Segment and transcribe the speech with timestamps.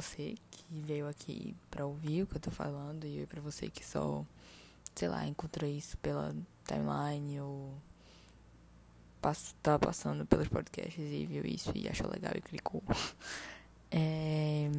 [0.00, 3.84] você que veio aqui para ouvir o que eu tô falando e para você que
[3.84, 4.24] só,
[4.94, 6.34] sei lá, encontrou isso pela
[6.64, 7.74] timeline ou
[9.20, 12.82] pass tá passando pelos podcasts e viu isso e achou legal e clicou.
[13.92, 14.70] É...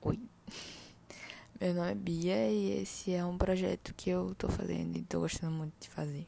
[0.00, 0.18] Oi.
[1.60, 5.20] Meu nome é Bia e esse é um projeto que eu tô fazendo e tô
[5.20, 6.26] gostando muito de fazer.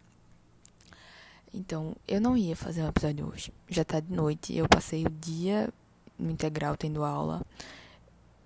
[1.50, 3.50] Então, eu não ia fazer um episódio hoje.
[3.70, 5.72] Já tá de noite, eu passei o dia
[6.20, 7.42] no integral tendo aula.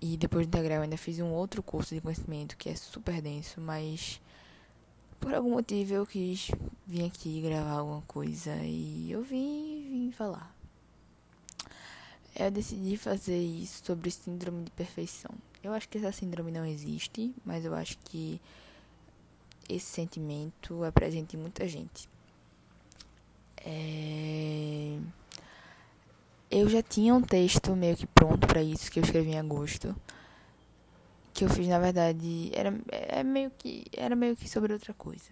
[0.01, 3.59] E depois do integral ainda fiz um outro curso de conhecimento que é super denso,
[3.59, 4.21] mas
[5.19, 6.51] por algum motivo eu quis
[6.85, 10.55] vir aqui gravar alguma coisa e eu vim, vim falar.
[12.35, 15.31] Eu decidi fazer isso sobre síndrome de perfeição.
[15.63, 18.41] Eu acho que essa síndrome não existe, mas eu acho que
[19.67, 22.09] esse sentimento é presente em muita gente.
[23.57, 24.99] É...
[26.57, 29.93] Eu já tinha um texto meio que pronto para isso que eu escrevi em agosto.
[31.33, 35.31] Que eu fiz, na verdade, era é meio que era meio que sobre outra coisa.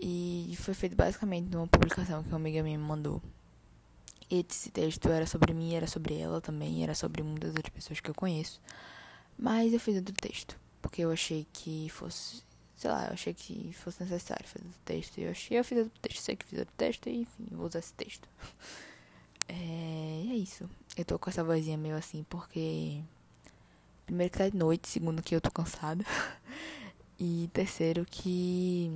[0.00, 3.20] E foi feito basicamente numa publicação que uma amiga minha me mandou.
[4.30, 8.08] Esse texto era sobre mim, era sobre ela também, era sobre muitas outras pessoas que
[8.08, 8.60] eu conheço.
[9.36, 12.44] Mas eu fiz outro texto, porque eu achei que fosse,
[12.76, 15.18] sei lá, eu achei que fosse necessário fazer outro texto.
[15.18, 17.66] E eu achei, eu fiz outro texto, sei que fiz outro texto e enfim, vou
[17.66, 18.28] usar esse texto.
[19.48, 19.54] É,
[20.30, 20.68] é isso.
[20.96, 23.02] Eu tô com essa vozinha meio assim porque.
[24.06, 26.04] Primeiro que tá de noite, segundo que eu tô cansada.
[27.16, 28.90] E terceiro que.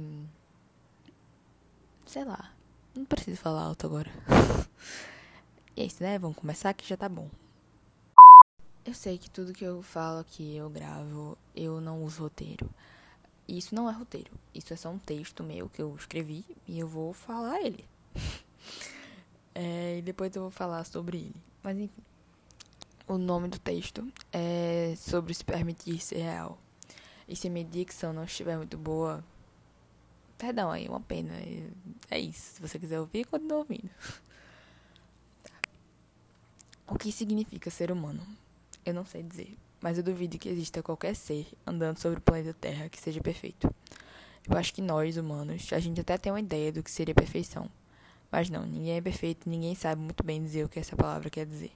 [2.05, 2.53] Sei lá.
[2.93, 4.11] Não preciso falar alto agora.
[5.77, 6.19] e é isso, né?
[6.19, 7.31] Vamos começar que já tá bom.
[8.85, 12.69] Eu sei que tudo que eu falo aqui, eu gravo, eu não uso roteiro.
[13.47, 14.33] Isso não é roteiro.
[14.53, 17.85] Isso é só um texto meu que eu escrevi e eu vou falar ele.
[19.61, 21.43] É, e depois eu vou falar sobre ele.
[21.65, 22.01] Mas enfim.
[23.09, 26.57] O nome do texto é sobre se permitir ser real.
[27.27, 29.25] E se minha dicção não estiver muito boa,
[30.37, 31.33] perdão aí, uma pena.
[32.09, 32.55] É isso.
[32.55, 33.91] Se você quiser ouvir, continue ouvindo.
[36.87, 38.25] O que significa ser humano?
[38.87, 42.55] Eu não sei dizer, mas eu duvido que exista qualquer ser andando sobre o planeta
[42.55, 43.75] Terra que seja perfeito.
[44.49, 47.69] Eu acho que nós, humanos, a gente até tem uma ideia do que seria perfeição.
[48.31, 51.47] Mas não, ninguém é perfeito, ninguém sabe muito bem dizer o que essa palavra quer
[51.47, 51.73] dizer.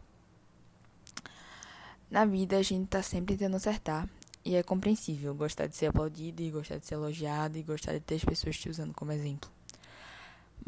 [2.10, 4.08] Na vida a gente tá sempre tentando acertar,
[4.44, 8.00] e é compreensível gostar de ser aplaudido, e gostar de ser elogiado, e gostar de
[8.00, 9.50] ter as pessoas te usando como exemplo.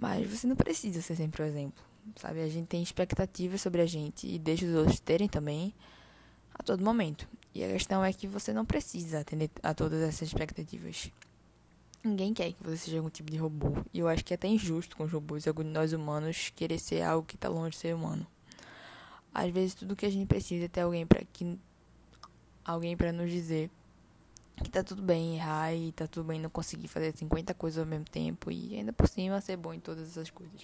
[0.01, 1.85] Mas você não precisa ser sempre o exemplo,
[2.17, 2.41] sabe?
[2.41, 5.75] A gente tem expectativas sobre a gente e deixa os outros terem também
[6.55, 7.29] a todo momento.
[7.55, 11.11] E a questão é que você não precisa atender a todas essas expectativas.
[12.05, 13.83] Ninguém quer que você seja algum tipo de robô.
[13.91, 16.79] E eu acho que é até injusto com os robôs, alguns de nós humanos, querer
[16.79, 18.27] ser algo que está longe de ser humano.
[19.33, 21.59] Às vezes tudo que a gente precisa é ter alguém para que
[22.63, 23.71] alguém para nos dizer
[24.63, 27.87] que tá tudo bem errar e tá tudo bem não conseguir fazer 50 coisas ao
[27.87, 30.63] mesmo tempo e ainda por cima ser bom em todas essas coisas.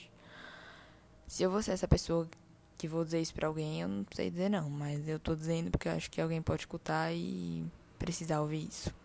[1.27, 2.29] Se eu vou ser essa pessoa
[2.77, 5.71] que vou dizer isso para alguém, eu não sei dizer não, mas eu tô dizendo
[5.71, 7.65] porque eu acho que alguém pode escutar e
[7.99, 9.00] precisar ouvir isso.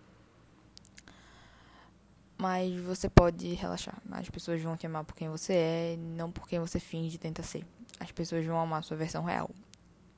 [2.46, 4.00] Mas você pode relaxar.
[4.12, 7.18] As pessoas vão te amar por quem você é, não por quem você finge e
[7.18, 7.66] tenta ser.
[8.00, 9.50] As pessoas vão amar a sua versão real.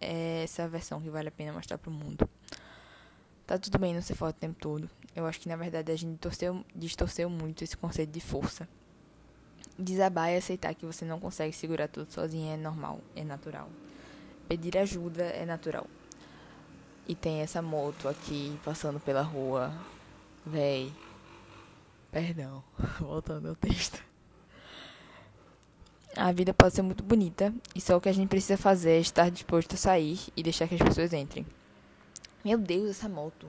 [0.02, 2.30] É essa versão que vale a pena mostrar pro mundo.
[3.46, 4.90] Tá tudo bem não ser forte o tempo todo.
[5.16, 8.68] Eu acho que na verdade a gente torceu, distorceu muito esse conceito de força.
[9.80, 13.70] Desabar e aceitar que você não consegue segurar tudo sozinho é normal, é natural.
[14.50, 15.88] Pedir ajuda é natural.
[17.08, 19.74] E tem essa moto aqui passando pela rua.
[20.46, 20.92] Véi,
[22.18, 22.64] Perdão,
[23.00, 24.04] voltando ao texto.
[26.16, 29.00] A vida pode ser muito bonita e só o que a gente precisa fazer é
[29.00, 31.46] estar disposto a sair e deixar que as pessoas entrem.
[32.44, 33.48] Meu Deus, essa moto.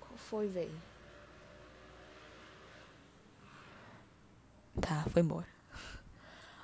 [0.00, 0.82] Qual foi, velho?
[4.80, 5.46] Tá, foi embora.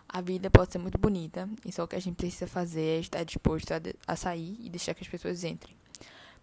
[0.08, 2.98] A vida pode ser muito bonita e só o que a gente precisa fazer é
[2.98, 5.77] estar disposto a, a sair e deixar que as pessoas entrem.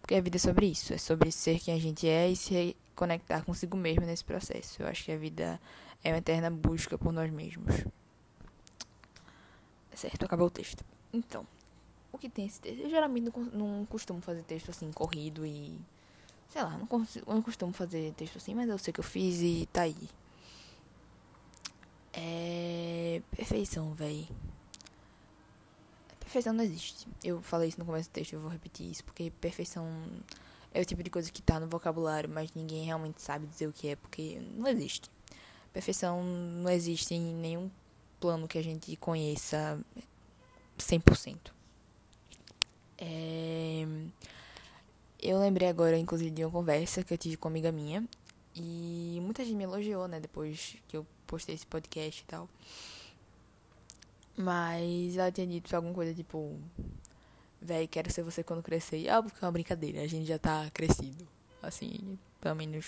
[0.06, 2.76] Porque a vida é sobre isso, é sobre ser quem a gente é e se
[2.94, 4.80] conectar consigo mesmo nesse processo.
[4.80, 5.60] Eu acho que a vida
[6.04, 7.74] é uma eterna busca por nós mesmos.
[9.92, 10.84] Certo, acabou o texto.
[11.12, 11.44] Então,
[12.12, 12.82] o que tem esse texto?
[12.82, 15.76] Eu geralmente não, costumo fazer texto assim, corrido e.
[16.50, 19.40] Sei lá, não, consigo, não costumo fazer texto assim, mas eu sei que eu fiz
[19.40, 20.08] e tá aí.
[22.12, 23.20] É.
[23.32, 24.28] Perfeição, véi.
[26.26, 27.06] Perfeição não existe.
[27.22, 29.86] Eu falei isso no começo do texto, eu vou repetir isso, porque perfeição
[30.74, 33.72] é o tipo de coisa que tá no vocabulário, mas ninguém realmente sabe dizer o
[33.72, 35.08] que é, porque não existe.
[35.72, 37.70] Perfeição não existe em nenhum
[38.18, 39.80] plano que a gente conheça
[40.76, 41.52] 100%.
[42.98, 43.86] É...
[45.22, 48.04] Eu lembrei agora, inclusive, de uma conversa que eu tive com uma amiga minha.
[48.52, 50.18] E muita gente me elogiou, né?
[50.18, 52.48] Depois que eu postei esse podcast e tal.
[54.36, 56.60] Mas ela tinha dito alguma coisa tipo.
[57.60, 58.98] Véi, quero ser você quando crescer.
[58.98, 61.26] E é óbvio que é uma brincadeira, a gente já tá crescido.
[61.62, 62.86] Assim, pelo menos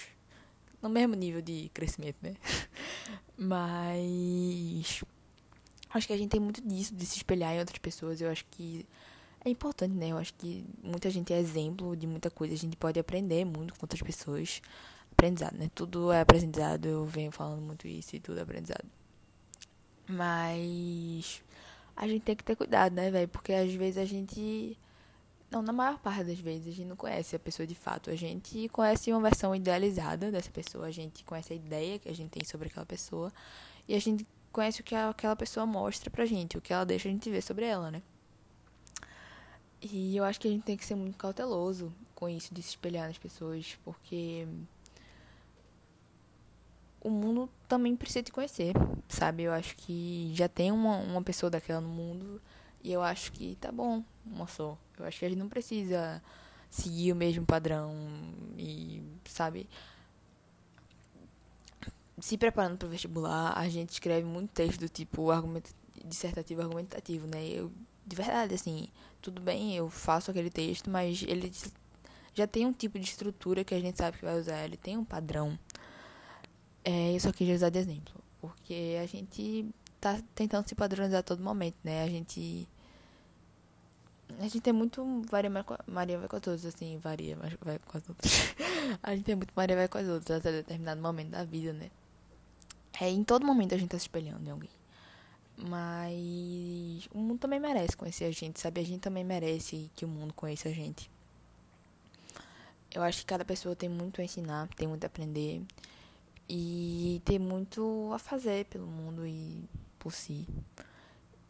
[0.80, 2.34] no mesmo nível de crescimento, né?
[3.36, 5.02] Mas
[5.90, 8.20] acho que a gente tem muito disso, de se espelhar em outras pessoas.
[8.20, 8.86] Eu acho que
[9.44, 10.08] é importante, né?
[10.08, 12.54] Eu acho que muita gente é exemplo de muita coisa.
[12.54, 14.60] A gente pode aprender muito com outras pessoas.
[15.12, 15.70] Aprendizado, né?
[15.74, 16.86] Tudo é aprendizado.
[16.86, 18.84] Eu venho falando muito isso e tudo é aprendizado.
[20.08, 21.42] Mas
[21.96, 23.28] a gente tem que ter cuidado, né, velho?
[23.28, 24.78] Porque às vezes a gente.
[25.50, 28.10] Não, na maior parte das vezes a gente não conhece a pessoa de fato.
[28.10, 30.86] A gente conhece uma versão idealizada dessa pessoa.
[30.86, 33.32] A gente conhece a ideia que a gente tem sobre aquela pessoa.
[33.86, 37.08] E a gente conhece o que aquela pessoa mostra pra gente, o que ela deixa
[37.08, 38.02] a gente ver sobre ela, né?
[39.80, 42.70] E eu acho que a gente tem que ser muito cauteloso com isso, de se
[42.70, 44.46] espelhar nas pessoas, porque
[47.08, 48.72] o mundo também precisa te conhecer,
[49.08, 49.44] sabe?
[49.44, 52.40] Eu acho que já tem uma, uma pessoa daquela no mundo
[52.82, 54.04] e eu acho que tá bom,
[54.46, 54.78] só.
[54.98, 56.22] Eu acho que a gente não precisa
[56.70, 57.94] seguir o mesmo padrão
[58.56, 59.68] e, sabe?
[62.20, 65.70] Se preparando para o vestibular, a gente escreve muito texto do tipo argumento,
[66.04, 67.46] dissertativo argumentativo, né?
[67.46, 67.72] Eu,
[68.06, 68.88] de verdade, assim,
[69.22, 71.52] tudo bem, eu faço aquele texto, mas ele
[72.34, 74.96] já tem um tipo de estrutura que a gente sabe que vai usar, ele tem
[74.96, 75.58] um padrão.
[76.90, 79.68] É, eu só quis usar de exemplo, porque a gente
[80.00, 82.02] tá tentando se padronizar a todo momento, né?
[82.02, 82.66] A gente.
[84.38, 85.50] A gente tem muito Maria,
[85.86, 88.32] Maria vai com as outras, assim, varia, mas vai com as outras.
[89.02, 91.90] a gente tem muito Maria vai com as outras até determinado momento da vida, né?
[92.98, 94.70] É, em todo momento a gente tá se espelhando em alguém.
[95.58, 98.80] Mas o mundo também merece conhecer a gente, sabe?
[98.80, 101.10] A gente também merece que o mundo conheça a gente.
[102.90, 105.60] Eu acho que cada pessoa tem muito a ensinar, tem muito a aprender
[106.48, 109.68] e ter muito a fazer pelo mundo e
[109.98, 110.46] por si.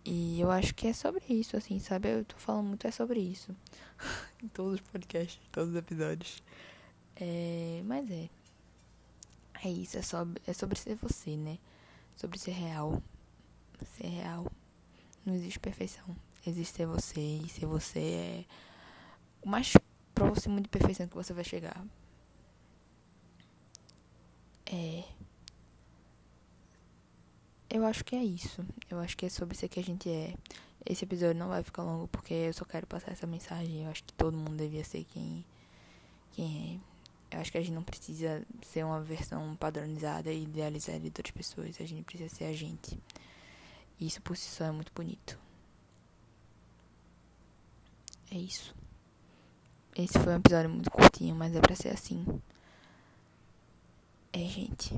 [0.05, 2.09] E eu acho que é sobre isso, assim, sabe?
[2.09, 3.55] Eu tô falando muito é sobre isso.
[4.43, 6.43] em todos os podcasts, todos os episódios.
[7.15, 8.29] É, mas é.
[9.63, 11.59] É isso, é sobre, é sobre ser você, né?
[12.17, 13.03] Sobre ser real.
[13.97, 14.51] Ser real.
[15.27, 16.17] Não existe perfeição.
[16.47, 17.21] Existe ser você.
[17.21, 18.45] E ser você é
[19.43, 19.73] o mais
[20.15, 21.85] próximo de perfeição que você vai chegar.
[24.71, 25.05] É.
[27.71, 28.65] Eu acho que é isso.
[28.91, 30.35] Eu acho que é sobre isso que a gente é.
[30.87, 33.85] Esse episódio não vai ficar longo porque eu só quero passar essa mensagem.
[33.85, 35.45] Eu acho que todo mundo devia ser quem,
[36.33, 36.81] quem
[37.31, 37.37] é.
[37.37, 41.31] Eu acho que a gente não precisa ser uma versão padronizada e idealizada de outras
[41.31, 41.81] pessoas.
[41.81, 42.99] A gente precisa ser a gente.
[44.01, 45.39] E isso por si só é muito bonito.
[48.31, 48.75] É isso.
[49.97, 52.25] Esse foi um episódio muito curtinho, mas é pra ser assim.
[54.39, 54.95] É, gente.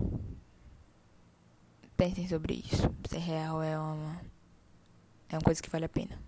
[1.97, 2.95] Pensem sobre isso.
[3.09, 4.21] Ser real é uma.
[5.31, 6.21] É uma coisa que vale a pena.